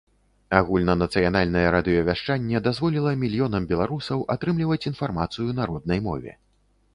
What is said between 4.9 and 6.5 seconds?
інфармацыю на роднай мове.